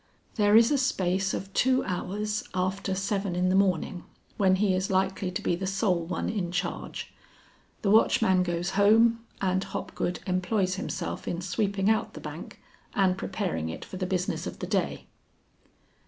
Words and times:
"There 0.33 0.57
is 0.57 0.71
a 0.71 0.79
space 0.79 1.31
of 1.31 1.53
two 1.53 1.83
hours 1.83 2.43
after 2.55 2.95
seven 2.95 3.35
in 3.35 3.49
the 3.49 3.55
morning, 3.55 4.03
when 4.35 4.55
he 4.55 4.73
is 4.73 4.89
likely 4.89 5.29
to 5.29 5.43
be 5.43 5.55
the 5.55 5.67
sole 5.67 6.03
one 6.07 6.27
in 6.27 6.51
charge. 6.51 7.13
The 7.83 7.91
watchman 7.91 8.41
goes 8.41 8.71
home, 8.71 9.23
and 9.41 9.63
Hopgood 9.63 10.19
employs 10.25 10.73
himself 10.73 11.27
in 11.27 11.39
sweeping 11.39 11.87
out 11.87 12.15
the 12.15 12.19
bank 12.19 12.59
and 12.95 13.15
preparing 13.15 13.69
it 13.69 13.85
for 13.85 13.97
the 13.97 14.07
business 14.07 14.47
of 14.47 14.57
the 14.57 14.65
day." 14.65 15.05